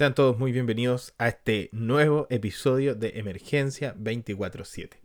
[0.00, 4.96] Sean todos muy bienvenidos a este nuevo episodio de Emergencia 24/7.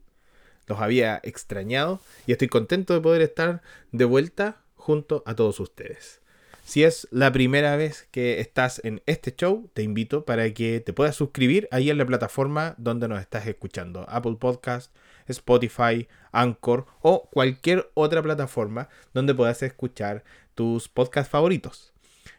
[0.67, 3.61] Los había extrañado y estoy contento de poder estar
[3.91, 6.21] de vuelta junto a todos ustedes.
[6.63, 10.93] Si es la primera vez que estás en este show, te invito para que te
[10.93, 14.05] puedas suscribir ahí en la plataforma donde nos estás escuchando.
[14.07, 14.95] Apple Podcast,
[15.27, 20.23] Spotify, Anchor o cualquier otra plataforma donde puedas escuchar
[20.55, 21.94] tus podcasts favoritos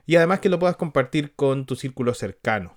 [0.07, 2.77] y además que lo puedas compartir con tu círculo cercano.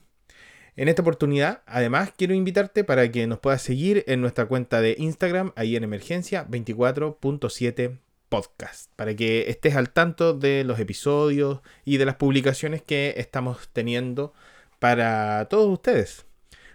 [0.76, 4.96] En esta oportunidad, además, quiero invitarte para que nos puedas seguir en nuestra cuenta de
[4.98, 11.98] Instagram, ahí en emergencia 24.7 podcast, para que estés al tanto de los episodios y
[11.98, 14.34] de las publicaciones que estamos teniendo
[14.80, 16.26] para todos ustedes.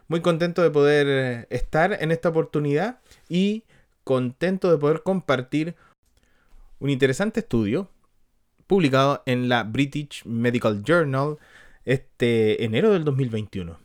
[0.08, 3.64] Muy contento de poder estar en esta oportunidad y
[4.02, 5.76] contento de poder compartir
[6.78, 7.88] un interesante estudio
[8.74, 11.38] publicado en la British Medical Journal
[11.84, 13.78] este enero del 2021,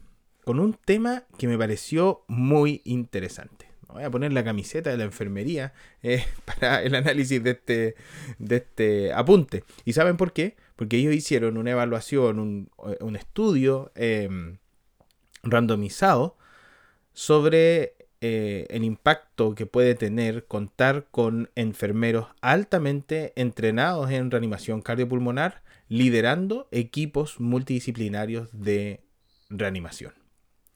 [0.43, 3.67] con un tema que me pareció muy interesante.
[3.89, 7.95] Voy a poner la camiseta de la enfermería eh, para el análisis de este,
[8.39, 9.63] de este apunte.
[9.85, 10.57] ¿Y saben por qué?
[10.75, 14.57] Porque ellos hicieron una evaluación, un, estudio em,
[15.43, 16.35] randomizado
[17.13, 25.63] sobre eh, el impacto que puede tener contar con enfermeros altamente entrenados en reanimación cardiopulmonar,
[25.87, 29.01] liderando equipos multidisciplinarios de
[29.49, 30.13] reanimación.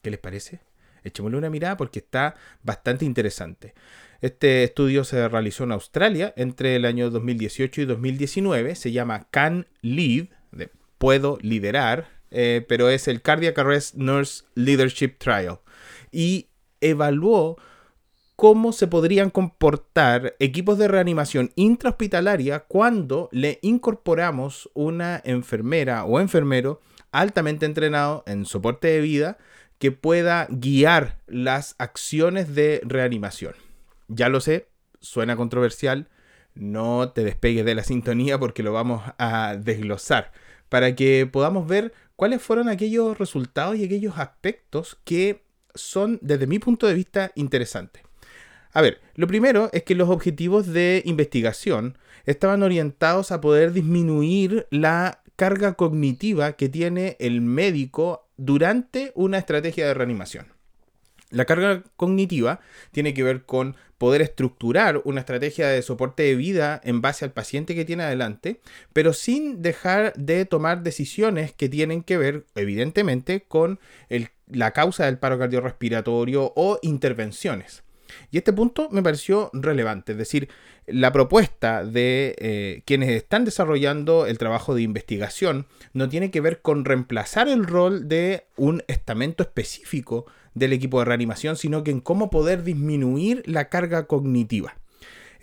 [0.01, 0.61] ¿Qué les parece?
[1.03, 3.73] Echémosle una mirada porque está bastante interesante.
[4.21, 8.75] Este estudio se realizó en Australia entre el año 2018 y 2019.
[8.75, 15.17] Se llama Can Lead, de puedo liderar, eh, pero es el Cardiac Arrest Nurse Leadership
[15.17, 15.59] Trial.
[16.09, 16.47] Y
[16.89, 17.57] evaluó
[18.35, 26.81] cómo se podrían comportar equipos de reanimación intrahospitalaria cuando le incorporamos una enfermera o enfermero
[27.11, 29.37] altamente entrenado en soporte de vida
[29.77, 33.53] que pueda guiar las acciones de reanimación.
[34.07, 34.67] Ya lo sé,
[34.99, 36.09] suena controversial,
[36.55, 40.31] no te despegues de la sintonía porque lo vamos a desglosar
[40.69, 45.43] para que podamos ver cuáles fueron aquellos resultados y aquellos aspectos que
[45.75, 48.03] son, desde mi punto de vista, interesantes.
[48.73, 54.67] A ver, lo primero es que los objetivos de investigación estaban orientados a poder disminuir
[54.71, 60.47] la carga cognitiva que tiene el médico durante una estrategia de reanimación.
[61.29, 62.59] La carga cognitiva
[62.91, 67.31] tiene que ver con poder estructurar una estrategia de soporte de vida en base al
[67.31, 68.59] paciente que tiene adelante,
[68.91, 73.79] pero sin dejar de tomar decisiones que tienen que ver, evidentemente, con
[74.09, 77.83] el la causa del paro cardiorrespiratorio o intervenciones.
[78.31, 80.49] Y este punto me pareció relevante, es decir,
[80.85, 86.61] la propuesta de eh, quienes están desarrollando el trabajo de investigación no tiene que ver
[86.61, 92.01] con reemplazar el rol de un estamento específico del equipo de reanimación, sino que en
[92.01, 94.75] cómo poder disminuir la carga cognitiva.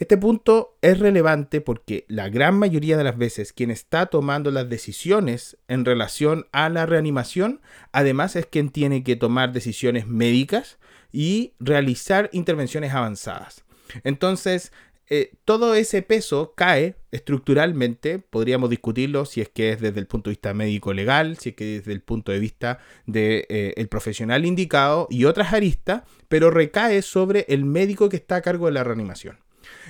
[0.00, 4.66] Este punto es relevante porque la gran mayoría de las veces quien está tomando las
[4.66, 7.60] decisiones en relación a la reanimación,
[7.92, 10.78] además es quien tiene que tomar decisiones médicas
[11.12, 13.62] y realizar intervenciones avanzadas.
[14.02, 14.72] Entonces,
[15.10, 20.30] eh, todo ese peso cae estructuralmente, podríamos discutirlo si es que es desde el punto
[20.30, 23.74] de vista médico legal, si es que es desde el punto de vista del de,
[23.76, 28.64] eh, profesional indicado y otras aristas, pero recae sobre el médico que está a cargo
[28.64, 29.39] de la reanimación.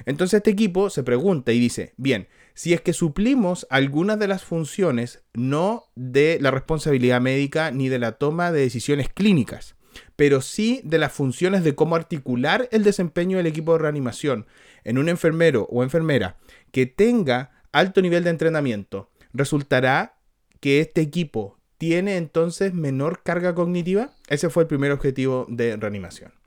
[0.07, 4.45] Entonces este equipo se pregunta y dice, bien, si es que suplimos algunas de las
[4.45, 9.77] funciones no de la responsabilidad médica ni de la toma de decisiones clínicas,
[10.17, 14.47] pero sí de las funciones de cómo articular el desempeño del equipo de reanimación
[14.85, 16.37] en un enfermero o enfermera
[16.73, 20.19] que tenga alto nivel de entrenamiento, resultará
[20.61, 24.11] que este equipo tiene entonces menor carga cognitiva.
[24.29, 26.40] Ese fue el primer objetivo de reanimación.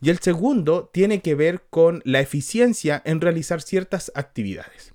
[0.00, 4.92] Y el segundo tiene que ver con la eficiencia en realizar ciertas actividades.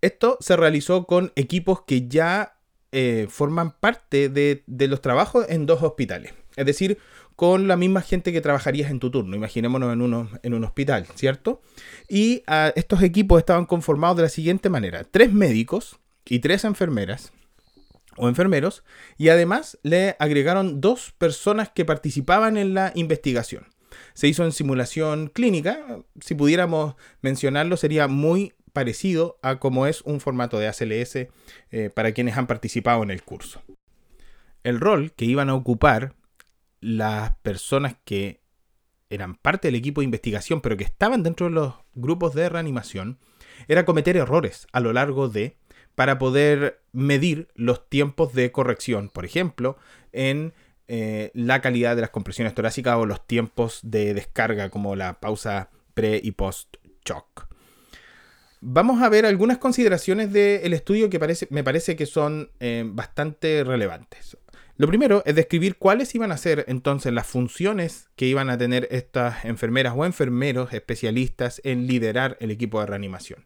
[0.00, 2.56] Esto se realizó con equipos que ya
[2.90, 6.34] eh, forman parte de, los trabajos en dos hospitales.
[6.56, 6.98] Es decir,
[7.36, 9.34] con la misma gente que trabajarías en tu turno.
[9.34, 11.62] Imaginémonos en, un hospital, ¿cierto?
[12.08, 15.04] Y ah, estos equipos estaban conformados de la siguiente manera.
[15.04, 17.32] Tres médicos y tres enfermeras
[18.16, 18.84] o enfermeros,
[19.16, 23.66] y además le agregaron dos personas que participaban en la investigación.
[24.14, 30.20] Se hizo en simulación clínica, si pudiéramos mencionarlo sería muy parecido a como es un
[30.20, 31.28] formato de ACLS
[31.70, 33.62] eh, para quienes han participado en el curso.
[34.64, 36.14] El rol que iban a ocupar
[36.80, 38.40] las personas que
[39.10, 43.18] eran parte del equipo de investigación, pero que estaban dentro de los grupos de reanimación,
[43.68, 45.58] era cometer errores a lo largo de
[45.94, 49.76] para poder medir los tiempos de corrección, por ejemplo,
[50.12, 50.52] en
[50.88, 55.70] eh, la calidad de las compresiones torácicas o los tiempos de descarga, como la pausa
[55.94, 57.46] pre y post shock.
[58.60, 61.18] Vamos a ver algunas consideraciones del estudio que
[61.50, 64.36] me parece que son eh, bastante relevantes.
[64.76, 68.88] Lo primero es describir cuáles iban a ser entonces las funciones que iban a tener
[68.90, 73.44] estas enfermeras o enfermeros especialistas en liderar el equipo de reanimación.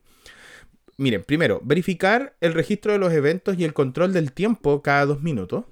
[0.98, 5.22] Miren, primero, verificar el registro de los eventos y el control del tiempo cada dos
[5.22, 5.64] minutos.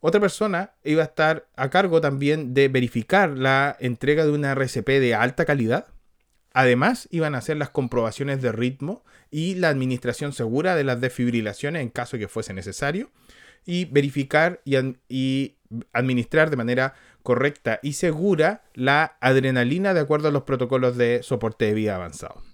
[0.00, 4.88] Otra persona iba a estar a cargo también de verificar la entrega de una RCP
[4.88, 5.88] de alta calidad.
[6.52, 11.82] Además, iban a hacer las comprobaciones de ritmo y la administración segura de las desfibrilaciones
[11.82, 13.10] en caso que fuese necesario
[13.66, 15.56] y verificar y,
[15.92, 21.66] administrar de manera correcta y segura la adrenalina de acuerdo a los protocolos de soporte
[21.66, 22.47] de vida avanzado.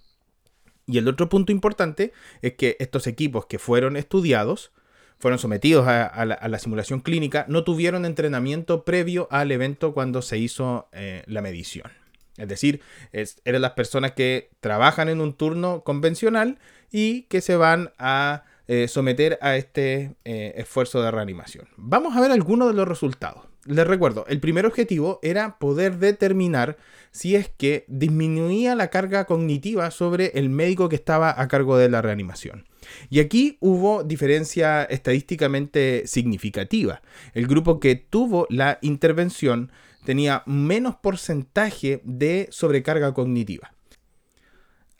[0.87, 4.73] Y el otro punto importante es que estos equipos que fueron estudiados,
[5.19, 10.89] fueron sometidos a, la, simulación clínica, no tuvieron entrenamiento previo al evento cuando se hizo
[10.93, 11.91] eh, la medición.
[12.37, 12.81] Es decir,
[13.13, 16.59] eran las personas que trabajan en un turno convencional
[16.91, 21.69] y que se van a eh, someter a este eh, esfuerzo de reanimación.
[21.77, 23.45] Vamos a ver algunos de los resultados.
[23.67, 26.77] Les recuerdo, el primer objetivo era poder determinar
[27.13, 31.89] si es que disminuía la carga cognitiva sobre el médico que estaba a cargo de
[31.89, 32.67] la reanimación.
[33.09, 37.01] Y aquí hubo diferencia estadísticamente significativa.
[37.33, 39.73] El grupo que tuvo la intervención
[40.05, 43.73] tenía menos porcentaje de sobrecarga cognitiva.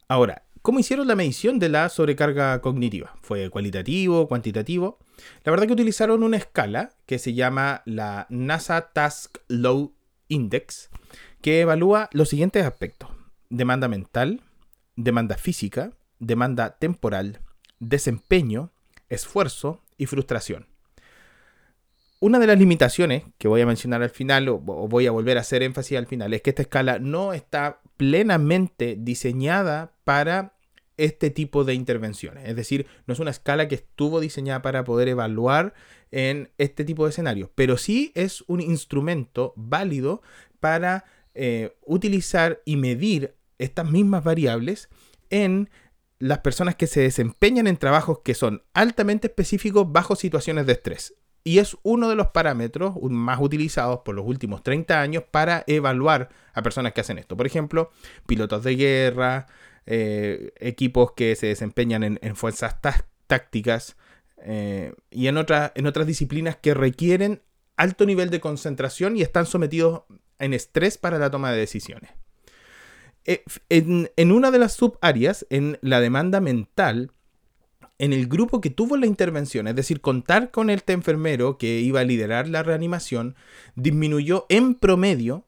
[0.09, 3.15] Ahora, ¿Cómo hicieron la medición de la sobrecarga cognitiva?
[3.21, 4.99] ¿Fue cualitativo, cuantitativo?
[5.45, 9.91] La verdad que utilizaron una escala que se llama la NASA Task Load
[10.29, 10.91] Index,
[11.41, 13.11] que evalúa los siguientes aspectos.
[13.51, 14.43] Demanda mental,
[14.97, 17.41] demanda física, demanda temporal,
[17.79, 18.73] desempeño,
[19.09, 20.67] esfuerzo y frustración.
[22.21, 25.43] Una de las limitaciones que voy a mencionar al final, o voy a volver a
[25.43, 30.54] hacer énfasis al final, es que esta escala no está plenamente diseñada para
[30.97, 32.49] este tipo de intervenciones.
[32.49, 35.75] Es decir, no es una escala que estuvo diseñada para poder evaluar
[36.11, 40.23] en este tipo de escenarios, pero sí es un instrumento válido
[40.61, 41.05] para
[41.35, 44.89] eh, utilizar y medir estas mismas variables
[45.31, 45.69] en
[46.19, 51.15] las personas que se desempeñan en trabajos que son altamente específicos bajo situaciones de estrés.
[51.43, 56.31] Y es uno de los parámetros más utilizados por los últimos 30 años para evaluar
[56.55, 57.37] a personas que hacen esto.
[57.37, 57.91] Por ejemplo,
[58.27, 59.47] pilotos de guerra,
[59.87, 62.77] eh, equipos que se desempeñan en, fuerzas
[63.27, 63.97] tácticas
[64.39, 67.43] eh, y en, en otras disciplinas que requieren
[67.77, 70.03] alto nivel de concentración y están sometidos
[70.39, 72.11] en estrés para la toma de decisiones.
[73.25, 77.11] Eh, en, en, una de las subáreas, en la demanda mental,
[77.99, 82.01] en el grupo que tuvo la intervención, es decir, contar con este enfermero que iba
[82.01, 83.37] a liderar la reanimación,
[83.77, 85.47] disminuyó en promedio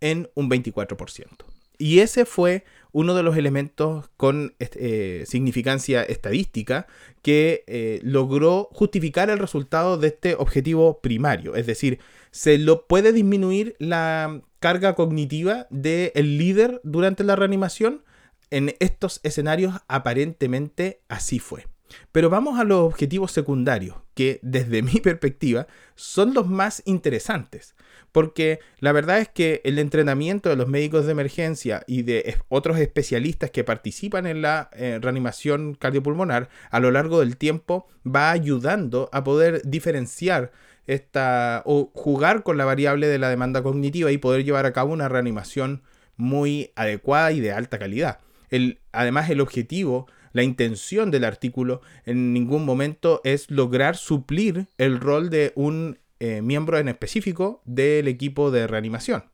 [0.00, 1.44] en un 24%.
[1.78, 6.86] Y ese fue uno de los elementos con eh, significancia estadística
[7.22, 11.54] que eh, logró justificar el resultado de este objetivo primario.
[11.54, 12.00] Es decir,
[12.30, 18.04] se lo puede disminuir la carga cognitiva del líder durante la reanimación.
[18.50, 21.66] En estos escenarios aparentemente así fue.
[22.12, 27.74] Pero vamos a los objetivos secundarios, que desde mi perspectiva son los más interesantes,
[28.12, 32.78] porque la verdad es que el entrenamiento de los médicos de emergencia y de otros
[32.78, 39.08] especialistas que participan en la eh, reanimación cardiopulmonar a lo largo del tiempo va ayudando
[39.12, 40.52] a poder diferenciar
[40.86, 44.92] esta o jugar con la variable de la demanda cognitiva y poder llevar a cabo
[44.92, 45.82] una reanimación
[46.16, 48.18] muy adecuada y de alta calidad.
[48.92, 55.30] Además, el objetivo la intención del artículo en ningún momento es lograr suplir el rol
[55.30, 59.24] de un eh, miembro en específico del equipo de reanimación.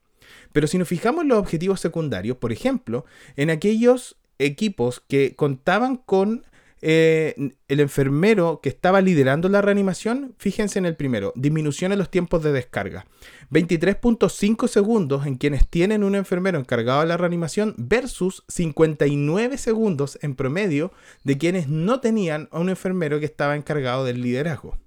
[0.52, 3.04] Pero si nos fijamos en los objetivos secundarios, por ejemplo,
[3.36, 6.44] en aquellos equipos que contaban con
[6.82, 7.34] eh,
[7.68, 12.42] el enfermero que estaba liderando la reanimación, fíjense en el primero, disminución en los tiempos
[12.42, 13.06] de descarga.
[13.50, 20.34] 23.5 segundos en quienes tienen un enfermero encargado de la reanimación versus 59 segundos en
[20.34, 20.92] promedio
[21.24, 24.78] de quienes no tenían a un enfermero que estaba encargado del liderazgo.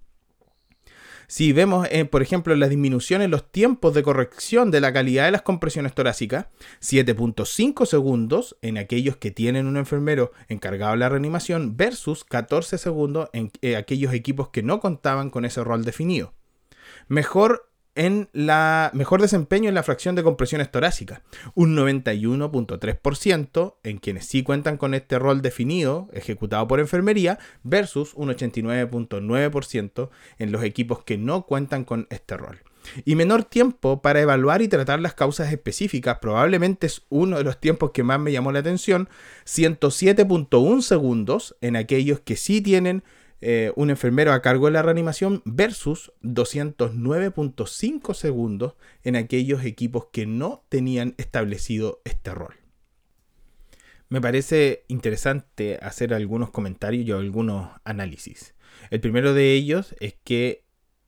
[1.29, 5.25] Si vemos, eh, por ejemplo, la disminución en los tiempos de corrección de la calidad
[5.25, 6.48] de las compresiones torácicas,
[6.81, 13.29] 7.5 segundos en aquellos que tienen un enfermero encargado de la reanimación versus 14 segundos
[13.33, 16.33] en eh, aquellos equipos que no contaban con ese rol definido.
[17.07, 21.22] Mejor en la mejor desempeño en la fracción de compresiones torácicas,
[21.55, 28.29] un 91.3% en quienes sí cuentan con este rol definido ejecutado por enfermería versus un
[28.29, 32.60] 89.9% en los equipos que no cuentan con este rol.
[33.05, 37.60] Y menor tiempo para evaluar y tratar las causas específicas, probablemente es uno de los
[37.60, 39.10] tiempos que más me llamó la atención,
[39.46, 43.03] 107.1 segundos en aquellos que sí tienen
[43.41, 50.25] eh, un enfermero a cargo de la reanimación versus 209.5 segundos en aquellos equipos que
[50.25, 52.55] no tenían establecido este rol.
[54.10, 58.55] Me parece interesante hacer algunos comentarios y algunos análisis.
[58.89, 60.63] El primero de ellos es que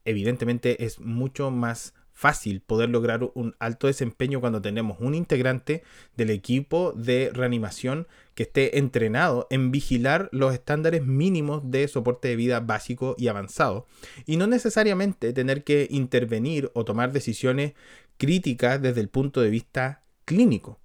[0.05, 5.81] evidentemente es mucho más fácil poder lograr un alto desempeño cuando tenemos un integrante
[6.15, 12.35] del equipo de reanimación que esté entrenado en vigilar los estándares mínimos de soporte de
[12.35, 13.87] vida básico y avanzado
[14.27, 17.73] y no necesariamente tener que intervenir o tomar decisiones
[18.17, 20.79] críticas desde el punto de vista clínico.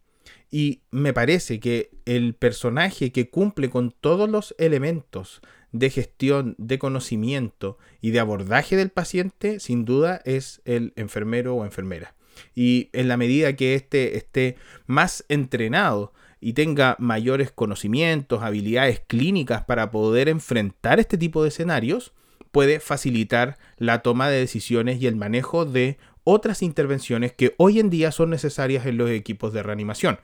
[0.50, 6.78] Y me parece que el personaje que cumple con todos los elementos de gestión, de
[6.78, 12.14] conocimiento y de abordaje del paciente, sin duda es el enfermero o enfermera.
[12.54, 14.56] Y en la medida que éste esté
[14.86, 22.12] más entrenado y tenga mayores conocimientos, habilidades clínicas para poder enfrentar este tipo de escenarios,
[22.52, 27.90] puede facilitar la toma de decisiones y el manejo de otras intervenciones que hoy en
[27.90, 30.18] día son necesarias en los equipos de reanimación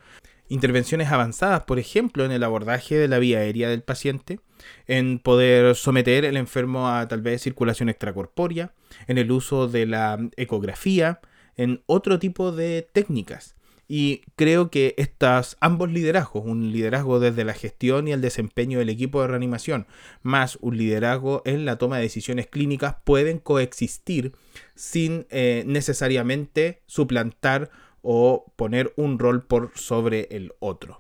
[0.53, 4.39] intervenciones avanzadas, por ejemplo, en el abordaje de la vía aérea del paciente,
[4.87, 8.75] en poder someter el enfermo a tal vez circulación extracorpórea,
[9.07, 11.21] en el uso de la ecografía,
[11.57, 13.57] en otro tipo de técnicas.
[13.89, 18.91] Y creo que estos ambos liderazgos, un liderazgo desde la gestión y el desempeño del
[18.91, 19.87] equipo de reanimación,
[20.23, 24.33] más un liderazgo en la toma de decisiones clínicas, pueden coexistir
[24.75, 27.71] sin eh, necesariamente suplantar
[28.03, 30.99] o poner un rol por sobre el otro.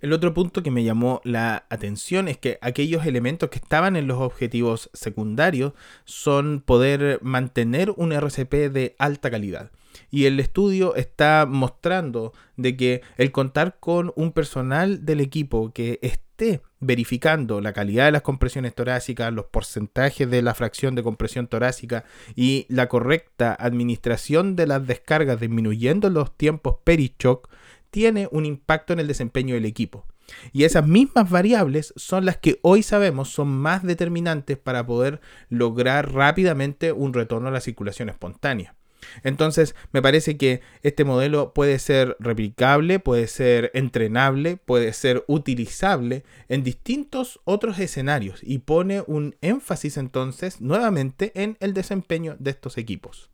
[0.00, 4.06] El otro punto que me llamó la atención es que aquellos elementos que estaban en
[4.06, 5.72] los objetivos secundarios
[6.04, 9.70] son poder mantener un RCP de alta calidad.
[10.10, 15.98] Y el estudio está mostrando de que el contar con un personal del equipo que
[16.02, 21.46] esté verificando la calidad de las compresiones torácicas, los porcentajes de la fracción de compresión
[21.46, 27.48] torácica y la correcta administración de las descargas disminuyendo los tiempos peri-shock,
[27.90, 30.04] tiene un impacto en el desempeño del equipo.
[30.52, 36.12] Y esas mismas variables son las que hoy sabemos son más determinantes para poder lograr
[36.12, 38.74] rápidamente un retorno a la circulación espontánea.
[39.22, 46.24] Entonces, me parece que este modelo puede ser replicable, puede ser entrenable, puede ser utilizable
[46.48, 52.78] en distintos otros escenarios y pone un énfasis entonces nuevamente en el desempeño de estos
[52.78, 53.30] equipos.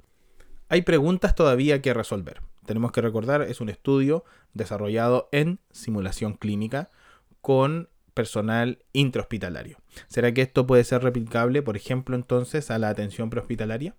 [0.69, 2.41] Hay preguntas todavía que resolver.
[2.65, 4.25] Tenemos que recordar, es un estudio
[4.55, 6.91] desarrollado en simulación clínica
[7.41, 9.79] con personal intrahospitalario.
[10.09, 13.95] ¿Será que esto puede ser replicable, por ejemplo, entonces a la atención prehospitalaria?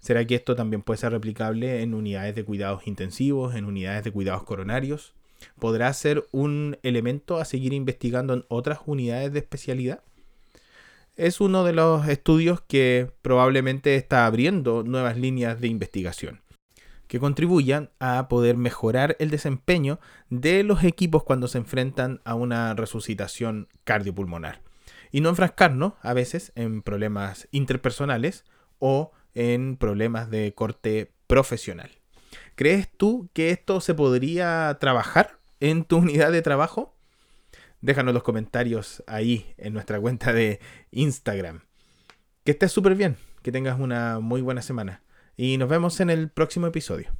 [0.00, 4.12] ¿Será que esto también puede ser replicable en unidades de cuidados intensivos, en unidades de
[4.12, 5.14] cuidados coronarios?
[5.58, 10.02] ¿Podrá ser un elemento a seguir investigando en otras unidades de especialidad?
[11.16, 16.40] Es uno de los estudios que probablemente está abriendo nuevas líneas de investigación
[17.08, 22.74] que contribuyan a poder mejorar el desempeño de los equipos cuando se enfrentan a una
[22.74, 24.60] resucitación cardiopulmonar.
[25.10, 28.44] Y no enfrascarnos a veces en problemas interpersonales
[28.78, 31.92] o en problemas de corte profesional.
[32.56, 36.96] ¿Crees tú que esto se podría trabajar en tu unidad de trabajo?
[37.80, 40.58] Déjanos los comentarios ahí en nuestra cuenta de
[40.90, 41.60] Instagram.
[42.42, 45.02] Que estés súper bien, que tengas una muy buena semana
[45.36, 47.12] y nos vemos en el próximo episodio.